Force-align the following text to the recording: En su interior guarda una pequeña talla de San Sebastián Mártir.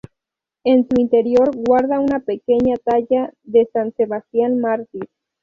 En 0.63 0.87
su 0.87 0.99
interior 0.99 1.51
guarda 1.55 1.99
una 1.99 2.21
pequeña 2.21 2.73
talla 2.83 3.31
de 3.43 3.69
San 3.71 3.93
Sebastián 3.93 4.59
Mártir. 4.59 5.07